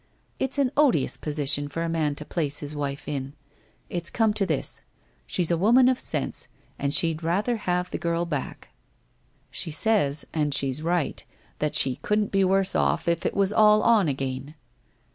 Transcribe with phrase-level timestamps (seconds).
[0.39, 3.33] It's an odious position for a man to place his wife in.
[3.87, 4.81] It's come to this:
[5.27, 6.47] she's a woman of sense,
[6.79, 8.69] and she'd rather have the girl back.
[9.51, 11.23] She says, and she's right,
[11.59, 14.55] that she couldn't be worse off if it was all on again